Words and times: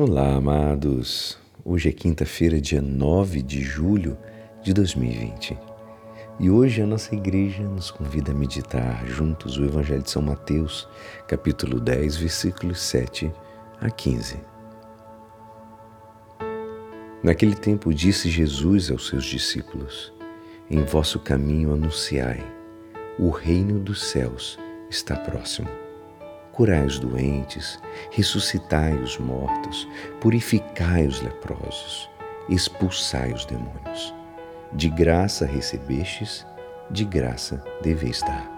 Olá, 0.00 0.36
amados. 0.36 1.36
Hoje 1.64 1.88
é 1.88 1.92
quinta-feira, 1.92 2.60
dia 2.60 2.80
9 2.80 3.42
de 3.42 3.60
julho 3.60 4.16
de 4.62 4.72
2020. 4.72 5.58
E 6.38 6.48
hoje 6.48 6.80
a 6.80 6.86
nossa 6.86 7.16
igreja 7.16 7.64
nos 7.64 7.90
convida 7.90 8.30
a 8.30 8.34
meditar 8.34 9.04
juntos 9.08 9.58
o 9.58 9.64
Evangelho 9.64 10.00
de 10.00 10.08
São 10.08 10.22
Mateus, 10.22 10.88
capítulo 11.26 11.80
10, 11.80 12.16
versículos 12.16 12.80
7 12.80 13.32
a 13.80 13.90
15. 13.90 14.36
Naquele 17.20 17.56
tempo 17.56 17.92
disse 17.92 18.30
Jesus 18.30 18.92
aos 18.92 19.08
seus 19.08 19.24
discípulos: 19.24 20.12
Em 20.70 20.84
vosso 20.84 21.18
caminho 21.18 21.72
anunciai, 21.72 22.46
o 23.18 23.30
reino 23.30 23.80
dos 23.80 24.04
céus 24.04 24.60
está 24.88 25.16
próximo 25.16 25.87
curai 26.58 26.84
os 26.84 26.98
doentes, 26.98 27.80
ressuscitai 28.10 28.92
os 28.94 29.16
mortos, 29.16 29.88
purificai 30.20 31.06
os 31.06 31.22
leprosos, 31.22 32.10
expulsai 32.48 33.32
os 33.32 33.44
demônios. 33.44 34.12
De 34.72 34.90
graça 34.90 35.46
recebestes, 35.46 36.44
de 36.90 37.04
graça 37.04 37.62
deveis 37.80 38.20
dar. 38.22 38.50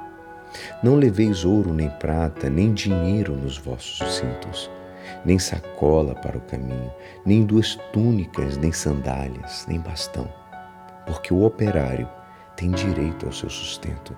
Não 0.82 0.94
leveis 0.94 1.44
ouro 1.44 1.74
nem 1.74 1.90
prata, 1.90 2.48
nem 2.48 2.72
dinheiro 2.72 3.36
nos 3.36 3.58
vossos 3.58 3.98
cintos, 4.14 4.70
nem 5.22 5.38
sacola 5.38 6.14
para 6.14 6.38
o 6.38 6.40
caminho, 6.40 6.90
nem 7.26 7.44
duas 7.44 7.74
túnicas, 7.92 8.56
nem 8.56 8.72
sandálias, 8.72 9.66
nem 9.68 9.78
bastão, 9.78 10.26
porque 11.04 11.34
o 11.34 11.44
operário 11.44 12.08
tem 12.56 12.70
direito 12.70 13.26
ao 13.26 13.32
seu 13.32 13.50
sustento. 13.50 14.16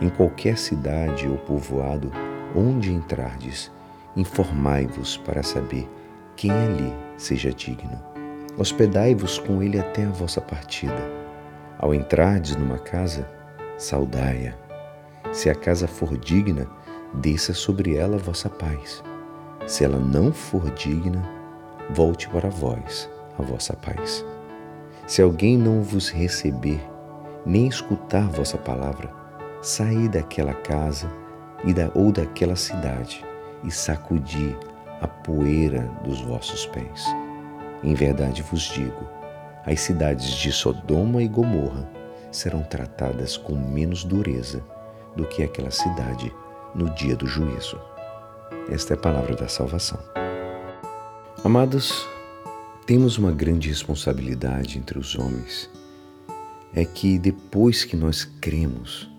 Em 0.00 0.08
qualquer 0.08 0.58
cidade 0.58 1.28
ou 1.28 1.38
povoado, 1.38 2.10
onde 2.56 2.92
entrardes, 2.92 3.70
informai-vos 4.16 5.18
para 5.18 5.42
saber 5.42 5.88
quem 6.34 6.50
ali 6.50 6.92
seja 7.18 7.52
digno. 7.52 8.02
Hospedai-vos 8.56 9.38
com 9.38 9.62
ele 9.62 9.78
até 9.78 10.04
a 10.06 10.10
vossa 10.10 10.40
partida. 10.40 10.96
Ao 11.78 11.94
entrardes 11.94 12.56
numa 12.56 12.78
casa, 12.78 13.28
saudai-a. 13.76 14.54
Se 15.32 15.50
a 15.50 15.54
casa 15.54 15.86
for 15.86 16.16
digna, 16.16 16.66
desça 17.12 17.52
sobre 17.52 17.96
ela 17.96 18.16
a 18.16 18.20
vossa 18.20 18.48
paz. 18.48 19.04
Se 19.66 19.84
ela 19.84 19.98
não 19.98 20.32
for 20.32 20.70
digna, 20.70 21.22
volte 21.90 22.28
para 22.30 22.48
vós 22.48 23.10
a 23.38 23.42
vossa 23.42 23.74
paz. 23.74 24.24
Se 25.06 25.20
alguém 25.20 25.58
não 25.58 25.82
vos 25.82 26.08
receber, 26.08 26.80
nem 27.44 27.68
escutar 27.68 28.26
vossa 28.28 28.56
palavra, 28.56 29.12
saí 29.60 30.08
daquela 30.08 30.54
casa 30.54 31.25
e 31.64 31.72
da, 31.72 31.90
ou 31.94 32.12
daquela 32.12 32.56
cidade 32.56 33.24
e 33.64 33.70
sacudi 33.70 34.56
a 35.00 35.06
poeira 35.06 35.90
dos 36.04 36.20
vossos 36.20 36.66
pés. 36.66 37.04
Em 37.82 37.94
verdade 37.94 38.42
vos 38.42 38.62
digo: 38.62 39.06
as 39.64 39.80
cidades 39.80 40.30
de 40.30 40.52
Sodoma 40.52 41.22
e 41.22 41.28
Gomorra 41.28 41.88
serão 42.30 42.62
tratadas 42.62 43.36
com 43.36 43.54
menos 43.54 44.04
dureza 44.04 44.62
do 45.14 45.26
que 45.26 45.42
aquela 45.42 45.70
cidade 45.70 46.32
no 46.74 46.90
dia 46.90 47.16
do 47.16 47.26
juízo. 47.26 47.80
Esta 48.70 48.94
é 48.94 48.96
a 48.96 49.00
palavra 49.00 49.34
da 49.34 49.48
salvação. 49.48 49.98
Amados, 51.42 52.06
temos 52.86 53.18
uma 53.18 53.32
grande 53.32 53.68
responsabilidade 53.68 54.78
entre 54.78 54.98
os 54.98 55.16
homens. 55.16 55.70
É 56.74 56.84
que 56.84 57.18
depois 57.18 57.84
que 57.84 57.96
nós 57.96 58.24
cremos, 58.24 59.10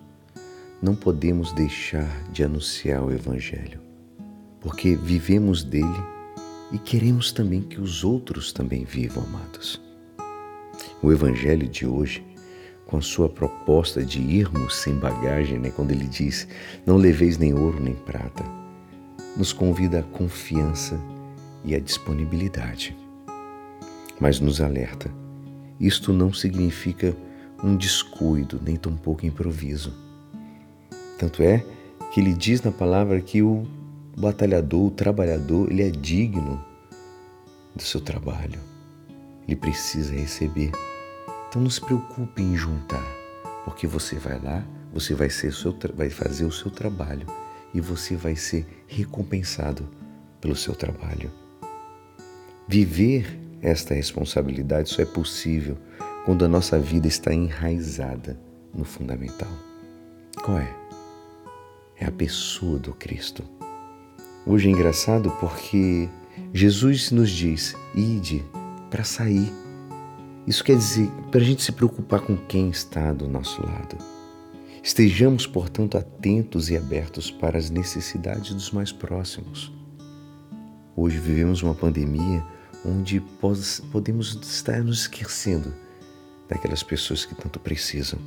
não 0.81 0.95
podemos 0.95 1.51
deixar 1.53 2.23
de 2.31 2.43
anunciar 2.43 3.03
o 3.03 3.11
Evangelho, 3.11 3.81
porque 4.61 4.95
vivemos 4.95 5.63
dele 5.63 6.03
e 6.71 6.77
queremos 6.77 7.31
também 7.31 7.61
que 7.61 7.81
os 7.81 8.03
outros 8.03 8.51
também 8.51 8.83
vivam, 8.83 9.23
amados. 9.23 9.81
O 11.01 11.11
Evangelho 11.11 11.67
de 11.67 11.87
hoje, 11.87 12.23
com 12.85 12.97
a 12.97 13.01
sua 13.01 13.27
proposta 13.27 14.03
de 14.03 14.21
irmos 14.21 14.75
sem 14.75 14.95
bagagem, 14.95 15.57
né, 15.57 15.71
quando 15.71 15.91
ele 15.91 16.05
diz: 16.05 16.47
Não 16.85 16.97
leveis 16.97 17.37
nem 17.37 17.53
ouro 17.53 17.81
nem 17.81 17.95
prata, 17.95 18.43
nos 19.35 19.51
convida 19.51 19.99
à 19.99 20.03
confiança 20.03 20.99
e 21.65 21.73
à 21.73 21.79
disponibilidade. 21.79 22.95
Mas 24.19 24.39
nos 24.39 24.61
alerta: 24.61 25.09
isto 25.79 26.13
não 26.13 26.31
significa 26.31 27.15
um 27.63 27.75
descuido, 27.75 28.61
nem 28.63 28.75
tampouco 28.75 29.25
improviso 29.25 30.06
tanto 31.17 31.41
é 31.41 31.63
que 32.11 32.19
ele 32.19 32.33
diz 32.33 32.61
na 32.61 32.71
palavra 32.71 33.19
que 33.21 33.41
o 33.41 33.65
batalhador, 34.17 34.87
o 34.87 34.91
trabalhador, 34.91 35.71
ele 35.71 35.83
é 35.83 35.89
digno 35.89 36.63
do 37.75 37.83
seu 37.83 38.01
trabalho. 38.01 38.59
Ele 39.47 39.55
precisa 39.55 40.13
receber. 40.13 40.71
Então 41.49 41.61
não 41.61 41.69
se 41.69 41.79
preocupe 41.79 42.41
em 42.41 42.55
juntar, 42.55 43.05
porque 43.63 43.87
você 43.87 44.15
vai 44.15 44.39
lá, 44.39 44.65
você 44.93 45.13
vai, 45.13 45.29
ser 45.29 45.53
seu, 45.53 45.75
vai 45.95 46.09
fazer 46.09 46.45
o 46.45 46.51
seu 46.51 46.69
trabalho 46.69 47.27
e 47.73 47.79
você 47.79 48.15
vai 48.15 48.35
ser 48.35 48.65
recompensado 48.87 49.87
pelo 50.41 50.55
seu 50.55 50.75
trabalho. 50.75 51.31
Viver 52.67 53.39
esta 53.61 53.93
responsabilidade 53.93 54.89
só 54.89 55.01
é 55.01 55.05
possível 55.05 55.77
quando 56.25 56.43
a 56.43 56.47
nossa 56.47 56.77
vida 56.77 57.07
está 57.07 57.33
enraizada 57.33 58.37
no 58.73 58.83
fundamental. 58.83 59.51
Qual 60.43 60.59
é? 60.59 60.86
É 61.99 62.05
a 62.05 62.11
pessoa 62.11 62.77
do 62.77 62.93
Cristo. 62.93 63.43
Hoje 64.45 64.69
é 64.69 64.71
engraçado 64.71 65.31
porque 65.39 66.07
Jesus 66.53 67.11
nos 67.11 67.29
diz: 67.29 67.75
ide 67.95 68.43
para 68.89 69.03
sair. 69.03 69.51
Isso 70.45 70.63
quer 70.63 70.77
dizer 70.77 71.09
para 71.31 71.41
a 71.41 71.43
gente 71.43 71.61
se 71.61 71.71
preocupar 71.71 72.21
com 72.21 72.37
quem 72.37 72.69
está 72.69 73.11
do 73.11 73.27
nosso 73.27 73.61
lado. 73.65 73.97
Estejamos, 74.81 75.45
portanto, 75.45 75.97
atentos 75.97 76.69
e 76.69 76.77
abertos 76.77 77.29
para 77.29 77.57
as 77.57 77.69
necessidades 77.69 78.53
dos 78.53 78.71
mais 78.71 78.91
próximos. 78.91 79.73
Hoje 80.95 81.17
vivemos 81.17 81.61
uma 81.61 81.75
pandemia 81.75 82.41
onde 82.85 83.19
podemos 83.91 84.33
estar 84.41 84.81
nos 84.81 85.01
esquecendo 85.01 85.73
daquelas 86.47 86.81
pessoas 86.81 87.25
que 87.25 87.35
tanto 87.35 87.59
precisam. 87.59 88.19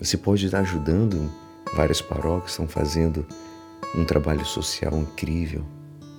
Você 0.00 0.16
pode 0.16 0.46
estar 0.46 0.58
ajudando 0.60 1.30
Várias 1.74 2.02
paróquias 2.02 2.50
estão 2.50 2.68
fazendo 2.68 3.26
um 3.94 4.04
trabalho 4.04 4.44
social 4.44 4.94
incrível. 4.98 5.64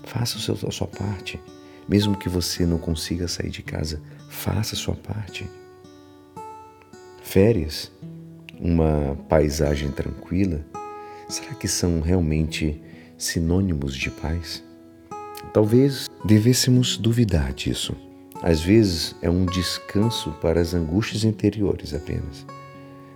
Faça 0.04 0.40
seu, 0.40 0.58
a 0.68 0.72
sua 0.72 0.88
parte. 0.88 1.40
Mesmo 1.88 2.18
que 2.18 2.28
você 2.28 2.66
não 2.66 2.80
consiga 2.80 3.28
sair 3.28 3.50
de 3.50 3.62
casa, 3.62 4.02
faça 4.30 4.74
a 4.74 4.78
sua 4.78 4.96
parte. 4.96 5.48
Férias, 7.22 7.92
uma 8.60 9.16
paisagem 9.30 9.92
tranquila, 9.92 10.66
será 11.30 11.54
que 11.54 11.68
são 11.68 12.02
realmente 12.02 12.82
sinônimos 13.18 13.96
de 13.96 14.10
paz? 14.10 14.64
Talvez 15.54 16.10
devêssemos 16.26 16.98
duvidar 16.98 17.54
disso. 17.54 17.96
Às 18.42 18.62
vezes 18.62 19.16
é 19.22 19.30
um 19.30 19.46
descanso 19.46 20.32
para 20.42 20.60
as 20.60 20.74
angústias 20.74 21.24
interiores 21.24 21.94
apenas 21.94 22.46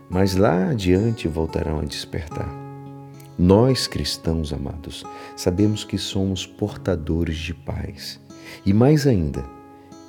mas 0.10 0.36
lá 0.36 0.70
adiante 0.70 1.28
voltarão 1.28 1.80
a 1.80 1.84
despertar. 1.84 2.50
Nós 3.38 3.88
cristãos 3.88 4.52
amados, 4.52 5.04
sabemos 5.36 5.84
que 5.84 5.98
somos 5.98 6.46
portadores 6.46 7.38
de 7.38 7.54
paz 7.54 8.20
e 8.66 8.74
mais 8.74 9.06
ainda, 9.06 9.46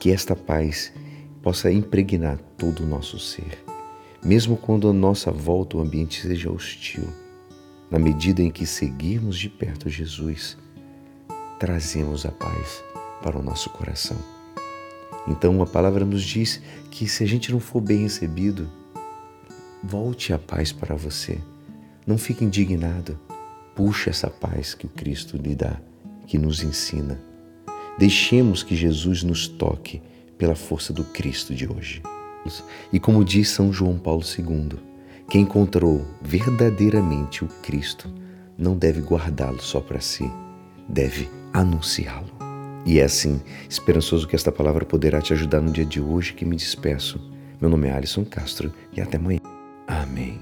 que 0.00 0.10
esta 0.10 0.34
paz 0.34 0.92
possa 1.42 1.70
impregnar 1.70 2.38
todo 2.56 2.84
o 2.84 2.86
nosso 2.86 3.18
ser, 3.18 3.64
mesmo 4.24 4.56
quando 4.56 4.88
a 4.88 4.92
nossa 4.92 5.30
volta 5.30 5.76
o 5.76 5.80
ambiente 5.80 6.22
seja 6.22 6.50
hostil. 6.50 7.04
Na 7.90 7.98
medida 7.98 8.42
em 8.42 8.50
que 8.50 8.66
seguirmos 8.66 9.38
de 9.38 9.48
perto 9.48 9.88
Jesus, 9.88 10.56
trazemos 11.58 12.24
a 12.24 12.30
paz 12.30 12.82
para 13.22 13.38
o 13.38 13.42
nosso 13.42 13.70
coração. 13.70 14.16
Então 15.26 15.60
a 15.62 15.66
palavra 15.66 16.04
nos 16.04 16.22
diz 16.22 16.62
que 16.90 17.06
se 17.08 17.24
a 17.24 17.26
gente 17.26 17.52
não 17.52 17.60
for 17.60 17.80
bem 17.80 18.02
recebido, 18.02 18.70
Volte 19.82 20.32
a 20.32 20.38
paz 20.38 20.72
para 20.72 20.96
você. 20.96 21.38
Não 22.06 22.18
fique 22.18 22.44
indignado. 22.44 23.18
Puxe 23.74 24.10
essa 24.10 24.28
paz 24.28 24.74
que 24.74 24.86
o 24.86 24.88
Cristo 24.88 25.36
lhe 25.36 25.54
dá, 25.54 25.76
que 26.26 26.36
nos 26.36 26.62
ensina. 26.62 27.20
Deixemos 27.98 28.62
que 28.62 28.74
Jesus 28.74 29.22
nos 29.22 29.46
toque 29.46 30.02
pela 30.36 30.54
força 30.54 30.92
do 30.92 31.04
Cristo 31.04 31.54
de 31.54 31.70
hoje. 31.70 32.02
E 32.92 32.98
como 32.98 33.24
diz 33.24 33.50
São 33.50 33.72
João 33.72 33.98
Paulo 33.98 34.22
II, 34.22 34.78
quem 35.28 35.42
encontrou 35.42 36.04
verdadeiramente 36.22 37.44
o 37.44 37.48
Cristo 37.62 38.12
não 38.56 38.76
deve 38.76 39.00
guardá-lo 39.00 39.60
só 39.60 39.80
para 39.80 40.00
si, 40.00 40.28
deve 40.88 41.28
anunciá-lo. 41.52 42.28
E 42.86 42.98
é 42.98 43.04
assim, 43.04 43.40
esperançoso 43.68 44.26
que 44.26 44.34
esta 44.34 44.50
palavra 44.50 44.84
poderá 44.84 45.20
te 45.20 45.32
ajudar 45.32 45.60
no 45.60 45.70
dia 45.70 45.84
de 45.84 46.00
hoje 46.00 46.32
que 46.32 46.44
me 46.44 46.56
despeço. 46.56 47.20
Meu 47.60 47.68
nome 47.68 47.88
é 47.88 47.92
Alisson 47.92 48.24
Castro 48.24 48.72
e 48.96 49.00
até 49.00 49.18
amanhã. 49.18 49.40
me. 50.08 50.34